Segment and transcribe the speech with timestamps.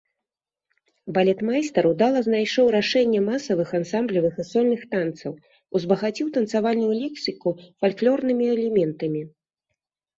[1.17, 5.31] Балетмайстар удала знайшоў рашэнне масавых, ансамблевых і сольных танцаў,
[5.77, 7.49] узбагаціў танцавальную лексіку
[7.81, 9.21] фальклорнымі элементамі.